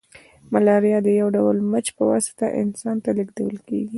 [0.53, 3.89] ملاریا د یو ډول مچ په واسطه انسان ته لیږدول کیږي